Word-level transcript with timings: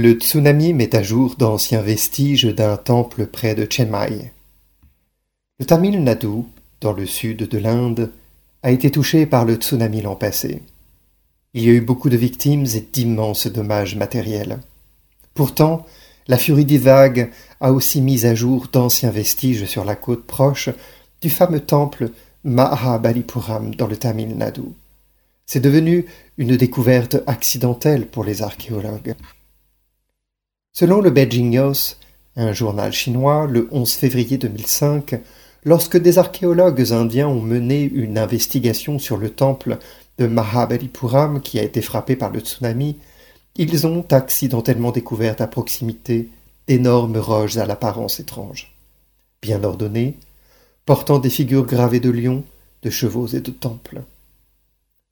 Le 0.00 0.12
tsunami 0.12 0.74
met 0.74 0.94
à 0.94 1.02
jour 1.02 1.34
d'anciens 1.34 1.82
vestiges 1.82 2.44
d'un 2.44 2.76
temple 2.76 3.26
près 3.26 3.56
de 3.56 3.66
Chiang. 3.68 4.30
Le 5.58 5.66
Tamil 5.66 6.04
Nadu, 6.04 6.44
dans 6.80 6.92
le 6.92 7.04
sud 7.04 7.48
de 7.48 7.58
l'Inde, 7.58 8.12
a 8.62 8.70
été 8.70 8.92
touché 8.92 9.26
par 9.26 9.44
le 9.44 9.56
tsunami 9.56 10.00
l'an 10.00 10.14
passé. 10.14 10.62
Il 11.52 11.64
y 11.64 11.68
a 11.70 11.72
eu 11.72 11.80
beaucoup 11.80 12.10
de 12.10 12.16
victimes 12.16 12.64
et 12.76 12.86
d'immenses 12.92 13.48
dommages 13.48 13.96
matériels. 13.96 14.60
Pourtant, 15.34 15.84
la 16.28 16.38
furie 16.38 16.64
des 16.64 16.78
vagues 16.78 17.32
a 17.60 17.72
aussi 17.72 18.00
mis 18.00 18.24
à 18.24 18.36
jour 18.36 18.68
d'anciens 18.72 19.10
vestiges 19.10 19.64
sur 19.64 19.84
la 19.84 19.96
côte 19.96 20.28
proche 20.28 20.68
du 21.20 21.28
fameux 21.28 21.58
temple 21.58 22.12
Mahabalipuram 22.44 23.74
dans 23.74 23.88
le 23.88 23.96
Tamil 23.96 24.36
Nadu. 24.36 24.62
C'est 25.44 25.58
devenu 25.58 26.06
une 26.36 26.56
découverte 26.56 27.16
accidentelle 27.26 28.06
pour 28.06 28.22
les 28.22 28.42
archéologues. 28.42 29.16
Selon 30.78 31.00
le 31.00 31.10
Beijing 31.10 31.58
News, 31.58 31.74
un 32.36 32.52
journal 32.52 32.92
chinois, 32.92 33.48
le 33.48 33.66
11 33.72 33.94
février 33.94 34.38
2005, 34.38 35.20
lorsque 35.64 35.96
des 35.96 36.18
archéologues 36.18 36.92
indiens 36.92 37.26
ont 37.26 37.42
mené 37.42 37.82
une 37.82 38.16
investigation 38.16 39.00
sur 39.00 39.16
le 39.16 39.30
temple 39.30 39.78
de 40.18 40.28
Mahabalipuram 40.28 41.40
qui 41.40 41.58
a 41.58 41.64
été 41.64 41.82
frappé 41.82 42.14
par 42.14 42.30
le 42.30 42.38
tsunami, 42.38 42.96
ils 43.56 43.88
ont 43.88 44.06
accidentellement 44.12 44.92
découvert 44.92 45.34
à 45.40 45.48
proximité 45.48 46.28
d'énormes 46.68 47.16
roches 47.16 47.56
à 47.56 47.66
l'apparence 47.66 48.20
étrange, 48.20 48.72
bien 49.42 49.64
ordonnées, 49.64 50.16
portant 50.86 51.18
des 51.18 51.28
figures 51.28 51.66
gravées 51.66 51.98
de 51.98 52.10
lions, 52.10 52.44
de 52.84 52.90
chevaux 52.90 53.26
et 53.26 53.40
de 53.40 53.50
temples. 53.50 54.02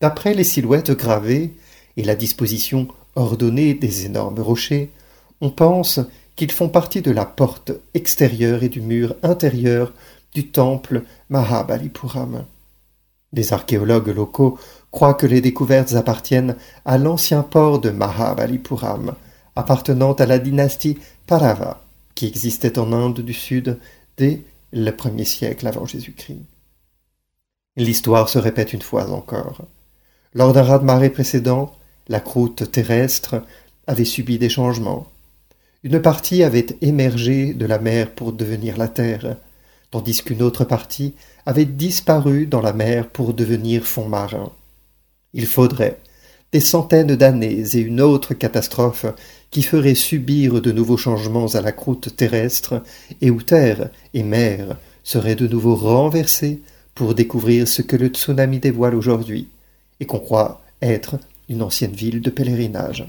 D'après 0.00 0.32
les 0.32 0.44
silhouettes 0.44 0.92
gravées 0.92 1.54
et 1.96 2.04
la 2.04 2.14
disposition 2.14 2.86
ordonnée 3.16 3.74
des 3.74 4.06
énormes 4.06 4.38
rochers, 4.38 4.90
on 5.40 5.50
pense 5.50 6.00
qu'ils 6.34 6.52
font 6.52 6.68
partie 6.68 7.02
de 7.02 7.10
la 7.10 7.24
porte 7.24 7.72
extérieure 7.94 8.62
et 8.62 8.68
du 8.68 8.80
mur 8.80 9.14
intérieur 9.22 9.92
du 10.34 10.48
temple 10.48 11.02
Mahabalipuram. 11.30 12.44
Les 13.32 13.52
archéologues 13.52 14.14
locaux 14.14 14.58
croient 14.90 15.14
que 15.14 15.26
les 15.26 15.40
découvertes 15.40 15.94
appartiennent 15.94 16.56
à 16.84 16.98
l'ancien 16.98 17.42
port 17.42 17.80
de 17.80 17.90
Mahabalipuram, 17.90 19.14
appartenant 19.56 20.12
à 20.12 20.26
la 20.26 20.38
dynastie 20.38 20.98
Parava, 21.26 21.82
qui 22.14 22.26
existait 22.26 22.78
en 22.78 22.92
Inde 22.92 23.20
du 23.20 23.32
Sud 23.32 23.78
dès 24.16 24.42
le 24.72 24.90
premier 24.90 25.24
siècle 25.24 25.66
avant 25.66 25.86
Jésus-Christ. 25.86 26.42
L'histoire 27.76 28.28
se 28.28 28.38
répète 28.38 28.72
une 28.72 28.82
fois 28.82 29.10
encore. 29.10 29.62
Lors 30.34 30.52
d'un 30.52 30.62
raz-de-marée 30.62 31.10
précédent, 31.10 31.72
la 32.08 32.20
croûte 32.20 32.70
terrestre 32.70 33.42
avait 33.86 34.04
subi 34.04 34.38
des 34.38 34.48
changements. 34.48 35.06
Une 35.84 36.00
partie 36.00 36.42
avait 36.42 36.66
émergé 36.80 37.52
de 37.54 37.66
la 37.66 37.78
mer 37.78 38.10
pour 38.10 38.32
devenir 38.32 38.76
la 38.76 38.88
terre, 38.88 39.36
tandis 39.90 40.22
qu'une 40.22 40.42
autre 40.42 40.64
partie 40.64 41.14
avait 41.44 41.64
disparu 41.64 42.46
dans 42.46 42.60
la 42.60 42.72
mer 42.72 43.08
pour 43.08 43.34
devenir 43.34 43.84
fond 43.84 44.08
marin. 44.08 44.52
Il 45.32 45.46
faudrait 45.46 45.98
des 46.52 46.60
centaines 46.60 47.16
d'années 47.16 47.64
et 47.74 47.78
une 47.78 48.00
autre 48.00 48.34
catastrophe 48.34 49.06
qui 49.50 49.62
ferait 49.62 49.94
subir 49.94 50.60
de 50.62 50.72
nouveaux 50.72 50.96
changements 50.96 51.48
à 51.48 51.60
la 51.60 51.72
croûte 51.72 52.16
terrestre 52.16 52.82
et 53.20 53.30
où 53.30 53.42
terre 53.42 53.90
et 54.14 54.22
mer 54.22 54.76
seraient 55.04 55.34
de 55.34 55.46
nouveau 55.46 55.74
renversées 55.76 56.60
pour 56.94 57.14
découvrir 57.14 57.68
ce 57.68 57.82
que 57.82 57.96
le 57.96 58.08
tsunami 58.08 58.58
dévoile 58.58 58.94
aujourd'hui 58.94 59.48
et 60.00 60.06
qu'on 60.06 60.18
croit 60.18 60.62
être 60.80 61.16
une 61.48 61.62
ancienne 61.62 61.92
ville 61.92 62.20
de 62.22 62.30
pèlerinage. 62.30 63.04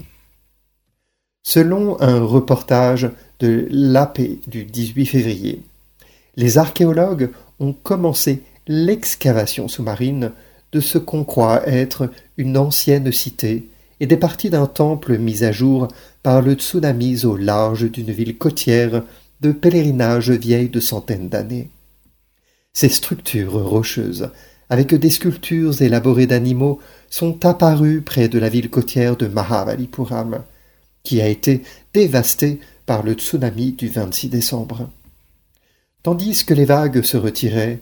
Selon 1.42 2.00
un 2.00 2.20
reportage 2.20 3.10
de 3.40 3.66
l'AP 3.70 4.20
du 4.46 4.64
18 4.64 5.06
février, 5.06 5.62
les 6.36 6.58
archéologues 6.58 7.30
ont 7.58 7.72
commencé 7.72 8.42
l'excavation 8.66 9.66
sous-marine 9.68 10.32
de 10.72 10.80
ce 10.80 10.98
qu'on 10.98 11.24
croit 11.24 11.66
être 11.66 12.10
une 12.36 12.58
ancienne 12.58 13.10
cité 13.12 13.68
et 14.00 14.06
des 14.06 14.16
parties 14.16 14.50
d'un 14.50 14.66
temple 14.66 15.18
mis 15.18 15.42
à 15.44 15.52
jour 15.52 15.88
par 16.22 16.42
le 16.42 16.52
tsunami 16.52 17.24
au 17.24 17.36
large 17.36 17.90
d'une 17.90 18.12
ville 18.12 18.36
côtière 18.36 19.02
de 19.40 19.52
pèlerinage 19.52 20.30
vieille 20.30 20.68
de 20.68 20.80
centaines 20.80 21.28
d'années. 21.28 21.70
Ces 22.72 22.88
structures 22.88 23.64
rocheuses, 23.64 24.30
avec 24.70 24.94
des 24.94 25.10
sculptures 25.10 25.80
élaborées 25.82 26.26
d'animaux, 26.26 26.78
sont 27.10 27.44
apparues 27.46 28.02
près 28.02 28.28
de 28.28 28.38
la 28.38 28.48
ville 28.48 28.70
côtière 28.70 29.16
de 29.16 29.26
Mahabalipuram, 29.26 30.42
qui 31.02 31.20
a 31.20 31.28
été 31.28 31.62
dévasté 31.94 32.60
par 32.86 33.02
le 33.02 33.12
tsunami 33.12 33.72
du 33.72 33.88
26 33.88 34.28
décembre. 34.28 34.88
Tandis 36.02 36.44
que 36.44 36.54
les 36.54 36.64
vagues 36.64 37.02
se 37.02 37.16
retiraient, 37.16 37.80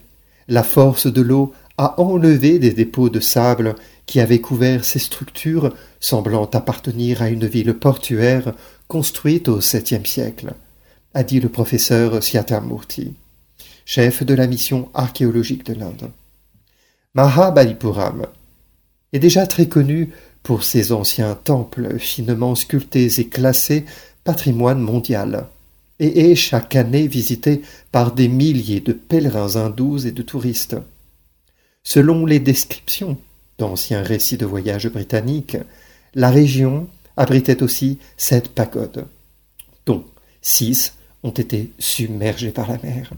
la 0.49 0.63
force 0.63 1.07
de 1.07 1.21
l'eau 1.23 1.53
a 1.79 2.01
enlevé 2.01 2.59
des 2.59 2.73
dépôts 2.73 3.11
de 3.11 3.21
sable 3.21 3.75
qui 4.07 4.21
avaient 4.21 4.41
couvert 4.41 4.85
ces 4.85 4.99
structures 4.99 5.75
semblant 6.01 6.49
appartenir 6.53 7.23
à 7.23 7.29
une 7.29 7.47
ville 7.47 7.75
portuaire 7.75 8.55
construite 8.89 9.49
au 9.49 9.61
septième 9.61 10.07
siècle, 10.07 10.55
a 11.15 11.23
dit 11.23 11.41
le 11.41 11.49
professeur 11.49 12.23
Syatamurti, 12.23 13.15
chef 13.85 14.23
de 14.23 14.35
la 14.35 14.47
mission 14.47 14.89
archéologique 14.95 15.67
de 15.67 15.75
l'Inde. 15.75 16.11
Mahabalipuram 17.15 18.27
est 19.13 19.19
déjà 19.19 19.47
très 19.47 19.67
connu 19.67 20.13
pour 20.47 20.63
ses 20.63 20.93
anciens 20.93 21.35
temples 21.35 21.99
finement 21.99 22.55
sculptés 22.55 23.19
et 23.19 23.27
classés 23.27 23.85
patrimoine 24.23 24.79
mondial, 24.79 25.49
et 25.99 26.31
est 26.31 26.37
chaque 26.37 26.77
année 26.77 27.09
visité 27.09 27.63
par 27.91 28.13
des 28.13 28.29
milliers 28.29 28.79
de 28.79 28.93
pèlerins 28.93 29.57
hindous 29.57 30.07
et 30.07 30.13
de 30.13 30.23
touristes. 30.23 30.77
Selon 31.83 32.25
les 32.27 32.39
descriptions 32.39 33.19
d'anciens 33.59 34.05
récits 34.05 34.37
de 34.37 34.47
voyage 34.47 34.89
britanniques, 34.89 35.57
la 36.15 36.31
région 36.31 36.87
abritait 37.17 37.65
aussi 37.65 37.99
sept 38.17 38.51
pagodes, 38.51 39.05
dont 39.85 40.05
six 40.43 40.93
ont 41.25 41.31
été 41.31 41.73
submergées 41.81 42.53
par 42.53 42.71
la 42.71 42.79
mer. 42.85 43.11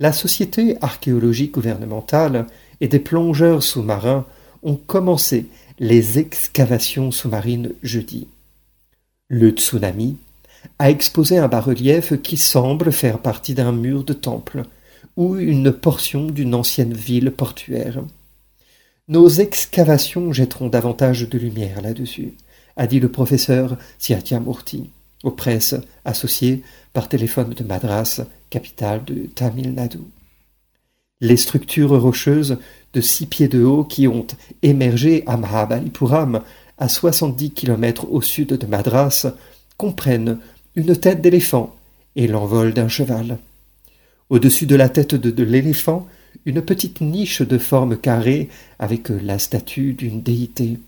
La 0.00 0.14
Société 0.14 0.78
archéologique 0.80 1.52
gouvernementale 1.52 2.46
et 2.80 2.88
des 2.88 2.98
plongeurs 2.98 3.62
sous-marins 3.62 4.24
ont 4.62 4.76
commencé 4.76 5.44
les 5.78 6.18
excavations 6.18 7.10
sous-marines 7.10 7.72
jeudi. 7.82 8.28
Le 9.28 9.50
tsunami 9.50 10.16
a 10.78 10.90
exposé 10.90 11.38
un 11.38 11.48
bas-relief 11.48 12.20
qui 12.22 12.36
semble 12.36 12.92
faire 12.92 13.18
partie 13.18 13.54
d'un 13.54 13.72
mur 13.72 14.04
de 14.04 14.12
temple 14.12 14.62
ou 15.16 15.36
une 15.36 15.72
portion 15.72 16.26
d'une 16.26 16.54
ancienne 16.54 16.94
ville 16.94 17.30
portuaire. 17.30 18.02
Nos 19.08 19.28
excavations 19.28 20.32
jetteront 20.32 20.68
davantage 20.68 21.28
de 21.28 21.38
lumière 21.38 21.82
là-dessus, 21.82 22.34
a 22.76 22.86
dit 22.86 23.00
le 23.00 23.10
professeur 23.10 23.76
Murti 24.40 24.90
aux 25.22 25.30
presses 25.30 25.76
associées 26.04 26.62
par 26.92 27.08
téléphone 27.08 27.50
de 27.50 27.64
Madras, 27.64 28.22
capitale 28.50 29.04
de 29.04 29.26
Tamil 29.34 29.72
Nadu. 29.74 29.98
Les 31.24 31.38
structures 31.38 31.98
rocheuses 31.98 32.58
de 32.92 33.00
six 33.00 33.24
pieds 33.24 33.48
de 33.48 33.64
haut 33.64 33.82
qui 33.82 34.06
ont 34.06 34.26
émergé 34.60 35.24
à 35.26 35.38
Mahabalipuram, 35.38 36.42
à 36.76 36.90
soixante-dix 36.90 37.50
kilomètres 37.52 38.12
au 38.12 38.20
sud 38.20 38.48
de 38.48 38.66
Madras, 38.66 39.28
comprennent 39.78 40.36
une 40.74 40.94
tête 40.94 41.22
d'éléphant 41.22 41.74
et 42.14 42.26
l'envol 42.26 42.74
d'un 42.74 42.88
cheval. 42.88 43.38
Au-dessus 44.28 44.66
de 44.66 44.76
la 44.76 44.90
tête 44.90 45.14
de 45.14 45.42
l'éléphant, 45.42 46.06
une 46.44 46.60
petite 46.60 47.00
niche 47.00 47.40
de 47.40 47.56
forme 47.56 47.96
carrée 47.96 48.50
avec 48.78 49.08
la 49.08 49.38
statue 49.38 49.94
d'une 49.94 50.20
déité. 50.20 50.78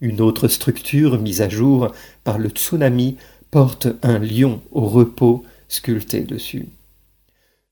Une 0.00 0.20
autre 0.20 0.48
structure 0.48 1.16
mise 1.20 1.42
à 1.42 1.48
jour 1.48 1.92
par 2.24 2.38
le 2.38 2.48
tsunami 2.48 3.18
porte 3.52 3.86
un 4.02 4.18
lion 4.18 4.62
au 4.72 4.86
repos 4.86 5.44
sculpté 5.68 6.22
dessus. 6.22 6.66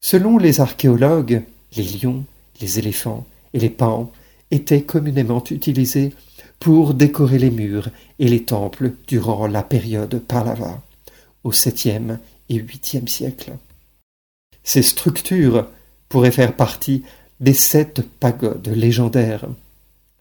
Selon 0.00 0.38
les 0.38 0.60
archéologues, 0.60 1.42
les 1.76 1.84
lions, 1.84 2.24
les 2.60 2.78
éléphants 2.78 3.26
et 3.52 3.58
les 3.58 3.70
pans 3.70 4.10
étaient 4.50 4.82
communément 4.82 5.42
utilisés 5.50 6.12
pour 6.58 6.94
décorer 6.94 7.38
les 7.38 7.50
murs 7.50 7.88
et 8.18 8.28
les 8.28 8.42
temples 8.42 8.92
durant 9.06 9.46
la 9.46 9.62
période 9.62 10.18
Pallava, 10.18 10.82
au 11.44 11.52
7e 11.52 12.18
et 12.48 12.58
8e 12.58 13.06
siècle. 13.06 13.52
Ces 14.64 14.82
structures 14.82 15.66
pourraient 16.08 16.30
faire 16.30 16.54
partie 16.54 17.02
des 17.40 17.54
sept 17.54 18.02
pagodes 18.20 18.68
légendaires. 18.68 19.46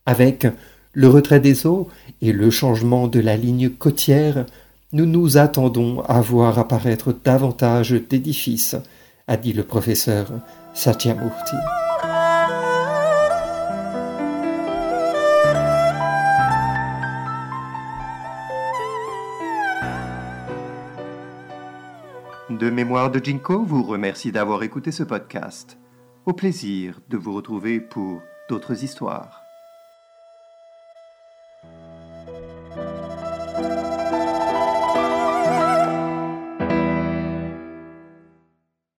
Avec 0.05 0.47
le 0.93 1.09
retrait 1.09 1.39
des 1.39 1.65
eaux 1.65 1.89
et 2.21 2.31
le 2.31 2.49
changement 2.49 3.07
de 3.07 3.19
la 3.19 3.37
ligne 3.37 3.69
côtière, 3.69 4.45
nous 4.93 5.05
nous 5.05 5.37
attendons 5.37 6.01
à 6.01 6.21
voir 6.21 6.59
apparaître 6.59 7.13
davantage 7.23 7.91
d'édifices, 7.91 8.75
a 9.27 9.35
dit 9.35 9.53
le 9.53 9.63
professeur 9.63 10.31
Satyamurti. 10.77 11.55
De 22.51 22.69
Mémoire 22.69 23.09
de 23.09 23.17
Jinko 23.17 23.63
vous 23.63 23.81
remercie 23.81 24.31
d'avoir 24.31 24.61
écouté 24.61 24.91
ce 24.91 25.01
podcast. 25.01 25.79
Au 26.27 26.33
plaisir 26.33 26.99
de 27.09 27.17
vous 27.17 27.33
retrouver 27.33 27.79
pour 27.79 28.21
d'autres 28.47 28.83
histoires. 28.83 29.46